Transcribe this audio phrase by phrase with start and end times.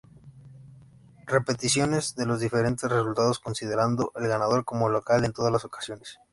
[1.27, 6.17] Repeticiones de los diferentes resultados, considerando el ganador como local en todas las ocasiones.